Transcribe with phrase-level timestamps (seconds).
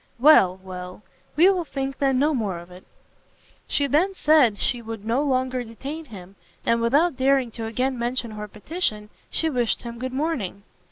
[0.17, 1.03] "Well, well,
[1.35, 2.85] we will think then no more of it."
[3.67, 8.31] She then said she would no longer detain him, and, without daring to again mention
[8.31, 10.63] her petition, she wished him good morning.